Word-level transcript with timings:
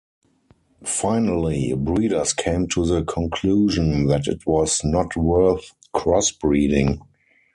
Finally 0.83 1.75
breeders 1.75 2.33
came 2.33 2.67
to 2.67 2.87
the 2.87 3.03
conclusion 3.03 4.07
that 4.07 4.25
it 4.27 4.43
was 4.47 4.83
not 4.83 5.15
worth 5.15 5.75
crossbreeding. 5.93 6.99